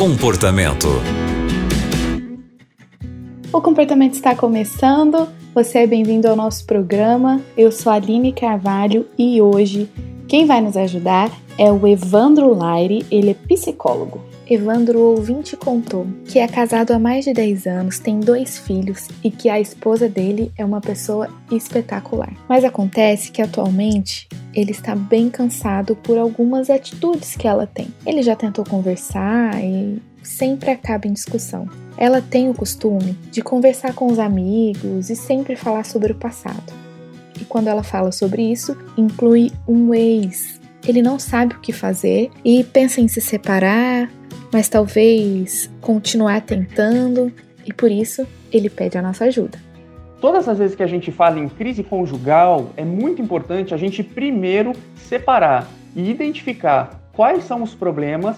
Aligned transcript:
Comportamento. 0.00 0.88
O 3.52 3.60
comportamento 3.60 4.14
está 4.14 4.34
começando. 4.34 5.28
Você 5.54 5.80
é 5.80 5.86
bem-vindo 5.86 6.26
ao 6.26 6.34
nosso 6.34 6.64
programa. 6.64 7.38
Eu 7.54 7.70
sou 7.70 7.92
a 7.92 7.96
Aline 7.96 8.32
Carvalho 8.32 9.06
e 9.18 9.42
hoje 9.42 9.90
quem 10.26 10.46
vai 10.46 10.62
nos 10.62 10.74
ajudar 10.74 11.30
é 11.58 11.70
o 11.70 11.86
Evandro 11.86 12.54
Laire, 12.54 13.04
ele 13.10 13.32
é 13.32 13.34
psicólogo. 13.34 14.22
Evandro 14.48 15.00
ouvinte 15.00 15.54
contou 15.54 16.06
que 16.24 16.38
é 16.38 16.48
casado 16.48 16.92
há 16.92 16.98
mais 16.98 17.26
de 17.26 17.34
10 17.34 17.66
anos, 17.66 17.98
tem 17.98 18.20
dois 18.20 18.56
filhos 18.56 19.06
e 19.22 19.30
que 19.30 19.50
a 19.50 19.60
esposa 19.60 20.08
dele 20.08 20.50
é 20.56 20.64
uma 20.64 20.80
pessoa 20.80 21.28
espetacular. 21.52 22.32
Mas 22.48 22.64
acontece 22.64 23.30
que 23.30 23.42
atualmente 23.42 24.26
ele 24.54 24.72
está 24.72 24.94
bem 24.94 25.30
cansado 25.30 25.94
por 25.96 26.18
algumas 26.18 26.70
atitudes 26.70 27.36
que 27.36 27.46
ela 27.46 27.66
tem. 27.66 27.88
Ele 28.04 28.22
já 28.22 28.34
tentou 28.34 28.64
conversar 28.64 29.62
e 29.62 30.00
sempre 30.22 30.70
acaba 30.70 31.06
em 31.06 31.12
discussão. 31.12 31.68
Ela 31.96 32.20
tem 32.20 32.48
o 32.48 32.54
costume 32.54 33.16
de 33.30 33.42
conversar 33.42 33.94
com 33.94 34.06
os 34.06 34.18
amigos 34.18 35.10
e 35.10 35.16
sempre 35.16 35.56
falar 35.56 35.84
sobre 35.84 36.12
o 36.12 36.16
passado. 36.16 36.72
E 37.40 37.44
quando 37.44 37.68
ela 37.68 37.82
fala 37.82 38.12
sobre 38.12 38.42
isso, 38.42 38.76
inclui 38.96 39.50
um 39.66 39.94
ex. 39.94 40.60
Ele 40.86 41.02
não 41.02 41.18
sabe 41.18 41.54
o 41.54 41.60
que 41.60 41.72
fazer 41.72 42.30
e 42.44 42.64
pensa 42.64 43.00
em 43.00 43.08
se 43.08 43.20
separar, 43.20 44.10
mas 44.52 44.68
talvez 44.68 45.70
continuar 45.80 46.40
tentando 46.42 47.32
e 47.66 47.72
por 47.72 47.90
isso 47.90 48.26
ele 48.52 48.68
pede 48.68 48.98
a 48.98 49.02
nossa 49.02 49.24
ajuda. 49.24 49.69
Todas 50.20 50.46
as 50.46 50.58
vezes 50.58 50.76
que 50.76 50.82
a 50.82 50.86
gente 50.86 51.10
fala 51.10 51.38
em 51.38 51.48
crise 51.48 51.82
conjugal, 51.82 52.72
é 52.76 52.84
muito 52.84 53.22
importante 53.22 53.72
a 53.72 53.76
gente 53.78 54.02
primeiro 54.02 54.72
separar 54.94 55.66
e 55.96 56.10
identificar 56.10 57.00
quais 57.14 57.44
são 57.44 57.62
os 57.62 57.74
problemas 57.74 58.36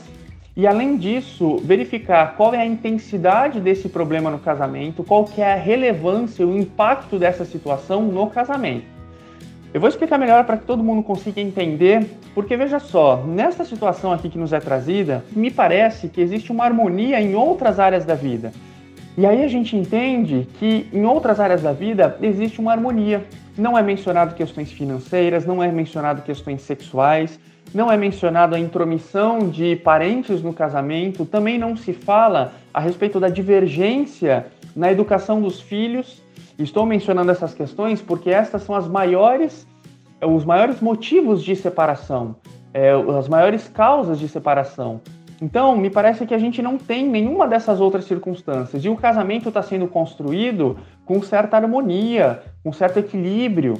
e 0.56 0.64
além 0.64 0.96
disso, 0.96 1.56
verificar 1.64 2.36
qual 2.36 2.54
é 2.54 2.58
a 2.58 2.66
intensidade 2.66 3.58
desse 3.58 3.88
problema 3.88 4.30
no 4.30 4.38
casamento, 4.38 5.02
qual 5.02 5.24
que 5.24 5.40
é 5.40 5.54
a 5.54 5.56
relevância, 5.56 6.46
o 6.46 6.56
impacto 6.56 7.18
dessa 7.18 7.44
situação 7.44 8.02
no 8.02 8.28
casamento. 8.28 8.84
Eu 9.74 9.80
vou 9.80 9.88
explicar 9.88 10.18
melhor 10.18 10.44
para 10.44 10.58
que 10.58 10.66
todo 10.66 10.84
mundo 10.84 11.02
consiga 11.02 11.40
entender, 11.40 12.06
porque 12.32 12.56
veja 12.56 12.78
só, 12.78 13.24
nessa 13.26 13.64
situação 13.64 14.12
aqui 14.12 14.28
que 14.28 14.38
nos 14.38 14.52
é 14.52 14.60
trazida, 14.60 15.24
me 15.32 15.50
parece 15.50 16.08
que 16.08 16.20
existe 16.20 16.52
uma 16.52 16.64
harmonia 16.64 17.20
em 17.20 17.34
outras 17.34 17.80
áreas 17.80 18.04
da 18.04 18.14
vida. 18.14 18.52
E 19.16 19.26
aí 19.26 19.44
a 19.44 19.48
gente 19.48 19.76
entende 19.76 20.48
que 20.58 20.88
em 20.92 21.04
outras 21.04 21.38
áreas 21.38 21.62
da 21.62 21.72
vida 21.72 22.16
existe 22.22 22.60
uma 22.60 22.72
harmonia. 22.72 23.24
Não 23.56 23.76
é 23.76 23.82
mencionado 23.82 24.34
questões 24.34 24.72
financeiras, 24.72 25.44
não 25.44 25.62
é 25.62 25.70
mencionado 25.70 26.22
questões 26.22 26.62
sexuais, 26.62 27.38
não 27.74 27.90
é 27.90 27.96
mencionado 27.96 28.54
a 28.54 28.58
intromissão 28.58 29.48
de 29.50 29.76
parentes 29.76 30.42
no 30.42 30.52
casamento, 30.52 31.26
também 31.26 31.58
não 31.58 31.76
se 31.76 31.92
fala 31.92 32.52
a 32.72 32.80
respeito 32.80 33.20
da 33.20 33.28
divergência 33.28 34.46
na 34.74 34.90
educação 34.90 35.40
dos 35.40 35.60
filhos 35.60 36.22
Estou 36.58 36.84
mencionando 36.84 37.30
essas 37.30 37.54
questões 37.54 38.00
porque 38.00 38.30
estas 38.30 38.62
são 38.62 38.74
as 38.74 38.86
maiores, 38.86 39.66
os 40.20 40.44
maiores 40.44 40.80
motivos 40.80 41.42
de 41.42 41.56
separação, 41.56 42.36
é, 42.74 42.92
as 43.18 43.28
maiores 43.28 43.68
causas 43.68 44.18
de 44.18 44.28
separação. 44.28 45.00
Então, 45.42 45.76
me 45.76 45.90
parece 45.90 46.24
que 46.24 46.34
a 46.34 46.38
gente 46.38 46.62
não 46.62 46.78
tem 46.78 47.04
nenhuma 47.04 47.48
dessas 47.48 47.80
outras 47.80 48.04
circunstâncias. 48.04 48.84
E 48.84 48.88
o 48.88 48.94
casamento 48.94 49.48
está 49.48 49.60
sendo 49.60 49.88
construído 49.88 50.78
com 51.04 51.20
certa 51.20 51.56
harmonia, 51.56 52.44
com 52.62 52.72
certo 52.72 53.00
equilíbrio. 53.00 53.74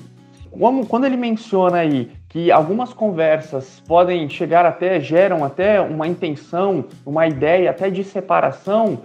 Quando 0.88 1.04
ele 1.04 1.16
menciona 1.16 1.76
aí 1.78 2.10
que 2.28 2.50
algumas 2.50 2.92
conversas 2.92 3.80
podem 3.86 4.28
chegar 4.28 4.66
até, 4.66 4.98
geram 4.98 5.44
até 5.44 5.80
uma 5.80 6.08
intenção, 6.08 6.84
uma 7.06 7.28
ideia 7.28 7.70
até 7.70 7.88
de 7.88 8.02
separação, 8.02 8.98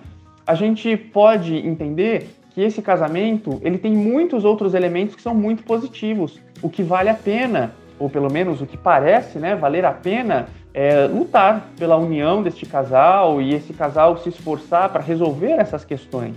a 0.45 0.55
gente 0.55 0.97
pode 0.97 1.55
entender 1.55 2.27
que 2.55 2.61
esse 2.61 2.81
casamento 2.81 3.59
ele 3.61 3.77
tem 3.77 3.93
muitos 3.93 4.43
outros 4.43 4.73
elementos 4.73 5.15
que 5.15 5.21
são 5.21 5.35
muito 5.35 5.61
positivos, 5.61 6.41
o 6.63 6.69
que 6.71 6.81
vale 6.81 7.09
a 7.09 7.13
pena, 7.13 7.75
ou 7.99 8.09
pelo 8.09 8.31
menos 8.31 8.61
o 8.61 8.65
que 8.65 8.77
parece 8.77 9.39
né, 9.39 9.55
valer 9.55 9.85
a 9.85 9.91
pena, 9.91 10.47
é 10.73 11.07
lutar 11.07 11.69
pela 11.77 11.97
união 11.97 12.43
deste 12.43 12.65
casal 12.65 13.41
e 13.41 13.53
esse 13.53 13.73
casal 13.73 14.17
se 14.17 14.29
esforçar 14.29 14.89
para 14.89 15.01
resolver 15.01 15.53
essas 15.53 15.83
questões. 15.83 16.35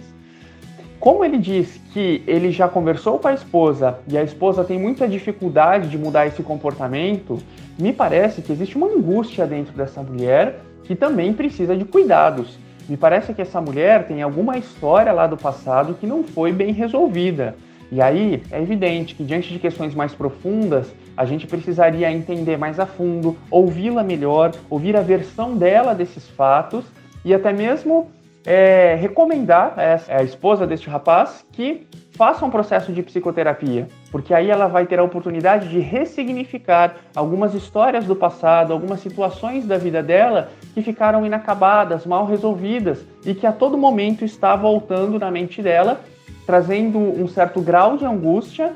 Como 0.98 1.24
ele 1.24 1.38
diz 1.38 1.80
que 1.92 2.22
ele 2.26 2.50
já 2.50 2.68
conversou 2.68 3.18
com 3.18 3.28
a 3.28 3.32
esposa 3.32 3.98
e 4.06 4.18
a 4.18 4.22
esposa 4.22 4.64
tem 4.64 4.78
muita 4.78 5.08
dificuldade 5.08 5.88
de 5.88 5.96
mudar 5.96 6.26
esse 6.26 6.42
comportamento, 6.42 7.38
me 7.78 7.92
parece 7.92 8.42
que 8.42 8.52
existe 8.52 8.76
uma 8.76 8.86
angústia 8.86 9.46
dentro 9.46 9.72
dessa 9.72 10.02
mulher 10.02 10.60
que 10.84 10.94
também 10.94 11.32
precisa 11.32 11.76
de 11.76 11.84
cuidados. 11.84 12.58
Me 12.88 12.96
parece 12.96 13.32
que 13.32 13.40
essa 13.40 13.60
mulher 13.60 14.06
tem 14.06 14.20
alguma 14.20 14.58
história 14.58 15.12
lá 15.12 15.26
do 15.26 15.36
passado 15.36 15.94
que 15.94 16.06
não 16.06 16.22
foi 16.22 16.52
bem 16.52 16.72
resolvida. 16.72 17.54
E 17.92 18.00
aí 18.00 18.42
é 18.50 18.62
evidente 18.62 19.14
que, 19.14 19.24
diante 19.24 19.52
de 19.52 19.58
questões 19.58 19.94
mais 19.94 20.14
profundas, 20.14 20.94
a 21.16 21.24
gente 21.24 21.46
precisaria 21.46 22.10
entender 22.10 22.56
mais 22.56 22.78
a 22.78 22.86
fundo, 22.86 23.36
ouvi-la 23.50 24.04
melhor, 24.04 24.52
ouvir 24.68 24.96
a 24.96 25.02
versão 25.02 25.56
dela 25.56 25.94
desses 25.94 26.28
fatos 26.28 26.84
e 27.24 27.34
até 27.34 27.52
mesmo 27.52 28.08
é, 28.46 28.94
recomendar 28.94 29.74
a, 30.08 30.22
esposa 30.22 30.66
deste 30.66 30.88
rapaz 30.88 31.44
que 31.52 31.86
faça 32.12 32.44
um 32.44 32.50
processo 32.50 32.92
de 32.92 33.02
psicoterapia, 33.02 33.88
porque 34.10 34.34
aí 34.34 34.50
ela 34.50 34.66
vai 34.66 34.86
ter 34.86 34.98
a 34.98 35.02
oportunidade 35.02 35.68
de 35.68 35.78
ressignificar 35.80 36.96
algumas 37.14 37.54
histórias 37.54 38.04
do 38.04 38.14
passado, 38.14 38.72
algumas 38.72 39.00
situações 39.00 39.66
da 39.66 39.78
vida 39.78 40.02
dela 40.02 40.50
que 40.74 40.82
ficaram 40.82 41.24
inacabadas, 41.24 42.06
mal 42.06 42.26
resolvidas 42.26 43.04
e 43.24 43.34
que 43.34 43.46
a 43.46 43.52
todo 43.52 43.76
momento 43.76 44.24
está 44.24 44.54
voltando 44.54 45.18
na 45.18 45.30
mente 45.30 45.62
dela, 45.62 46.00
trazendo 46.50 46.98
um 46.98 47.28
certo 47.28 47.60
grau 47.60 47.96
de 47.96 48.04
angústia, 48.04 48.72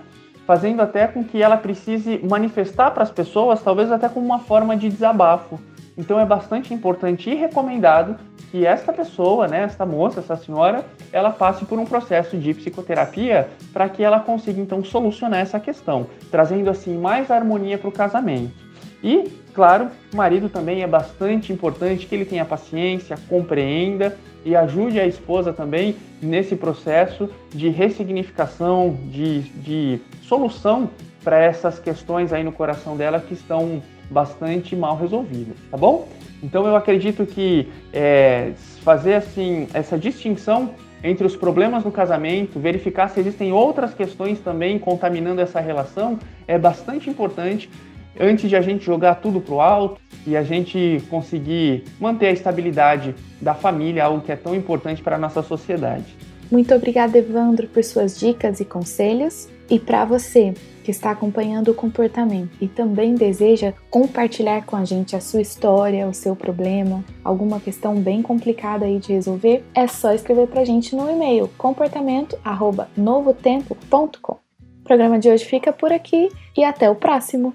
fazendo 0.46 0.80
até 0.80 1.08
com 1.08 1.24
que 1.24 1.42
ela 1.42 1.56
precise 1.56 2.20
manifestar 2.22 2.92
para 2.92 3.02
as 3.02 3.10
pessoas, 3.10 3.60
talvez 3.60 3.90
até 3.90 4.08
como 4.08 4.24
uma 4.24 4.38
forma 4.38 4.76
de 4.76 4.88
desabafo. 4.88 5.58
Então 5.98 6.20
é 6.20 6.24
bastante 6.24 6.72
importante 6.72 7.28
e 7.28 7.34
recomendado 7.34 8.16
que 8.52 8.64
esta 8.64 8.92
pessoa, 8.92 9.48
né, 9.48 9.64
esta 9.64 9.84
moça, 9.84 10.20
essa 10.20 10.36
senhora, 10.36 10.84
ela 11.12 11.30
passe 11.30 11.64
por 11.64 11.76
um 11.76 11.84
processo 11.84 12.38
de 12.38 12.54
psicoterapia 12.54 13.48
para 13.72 13.88
que 13.88 14.04
ela 14.04 14.20
consiga 14.20 14.60
então 14.60 14.84
solucionar 14.84 15.40
essa 15.40 15.58
questão, 15.58 16.06
trazendo 16.30 16.70
assim 16.70 16.96
mais 16.96 17.28
harmonia 17.28 17.76
para 17.76 17.88
o 17.88 17.92
casamento. 17.92 18.63
E, 19.04 19.30
claro, 19.52 19.88
o 20.10 20.16
marido 20.16 20.48
também 20.48 20.82
é 20.82 20.86
bastante 20.86 21.52
importante 21.52 22.06
que 22.06 22.14
ele 22.14 22.24
tenha 22.24 22.42
paciência, 22.42 23.18
compreenda 23.28 24.16
e 24.46 24.56
ajude 24.56 24.98
a 24.98 25.06
esposa 25.06 25.52
também 25.52 25.94
nesse 26.22 26.56
processo 26.56 27.28
de 27.50 27.68
ressignificação, 27.68 28.98
de, 29.10 29.42
de 29.42 30.00
solução 30.22 30.88
para 31.22 31.38
essas 31.38 31.78
questões 31.78 32.32
aí 32.32 32.42
no 32.42 32.50
coração 32.50 32.96
dela 32.96 33.20
que 33.20 33.34
estão 33.34 33.82
bastante 34.10 34.74
mal 34.74 34.96
resolvidas, 34.96 35.56
tá 35.70 35.76
bom? 35.76 36.08
Então 36.42 36.66
eu 36.66 36.74
acredito 36.74 37.26
que 37.26 37.68
é, 37.92 38.52
fazer 38.82 39.14
assim 39.14 39.68
essa 39.74 39.98
distinção 39.98 40.74
entre 41.02 41.26
os 41.26 41.36
problemas 41.36 41.84
no 41.84 41.92
casamento, 41.92 42.58
verificar 42.58 43.08
se 43.08 43.20
existem 43.20 43.52
outras 43.52 43.92
questões 43.92 44.38
também 44.40 44.78
contaminando 44.78 45.42
essa 45.42 45.60
relação 45.60 46.18
é 46.48 46.58
bastante 46.58 47.10
importante 47.10 47.68
antes 48.18 48.48
de 48.48 48.56
a 48.56 48.60
gente 48.60 48.84
jogar 48.84 49.16
tudo 49.16 49.40
pro 49.40 49.60
alto 49.60 50.00
e 50.26 50.36
a 50.36 50.42
gente 50.42 51.02
conseguir 51.10 51.84
manter 52.00 52.26
a 52.26 52.32
estabilidade 52.32 53.14
da 53.40 53.54
família, 53.54 54.04
algo 54.04 54.20
que 54.20 54.32
é 54.32 54.36
tão 54.36 54.54
importante 54.54 55.02
para 55.02 55.16
a 55.16 55.18
nossa 55.18 55.42
sociedade. 55.42 56.16
Muito 56.50 56.74
obrigada, 56.74 57.18
Evandro, 57.18 57.66
por 57.68 57.82
suas 57.82 58.18
dicas 58.18 58.60
e 58.60 58.64
conselhos. 58.64 59.48
E 59.68 59.78
para 59.78 60.04
você 60.04 60.52
que 60.84 60.90
está 60.90 61.10
acompanhando 61.10 61.70
o 61.70 61.74
comportamento 61.74 62.50
e 62.60 62.68
também 62.68 63.14
deseja 63.14 63.72
compartilhar 63.90 64.66
com 64.66 64.76
a 64.76 64.84
gente 64.84 65.16
a 65.16 65.20
sua 65.20 65.40
história, 65.40 66.06
o 66.06 66.12
seu 66.12 66.36
problema, 66.36 67.02
alguma 67.24 67.58
questão 67.58 67.96
bem 67.96 68.20
complicada 68.20 68.84
aí 68.84 68.98
de 68.98 69.14
resolver, 69.14 69.64
é 69.74 69.86
só 69.86 70.12
escrever 70.12 70.48
para 70.48 70.60
a 70.60 70.64
gente 70.64 70.94
no 70.94 71.10
e-mail 71.10 71.48
comportamento@novotempo.com. 71.56 74.32
O 74.32 74.84
programa 74.84 75.18
de 75.18 75.30
hoje 75.30 75.46
fica 75.46 75.72
por 75.72 75.90
aqui 75.90 76.28
e 76.54 76.62
até 76.62 76.90
o 76.90 76.94
próximo. 76.94 77.54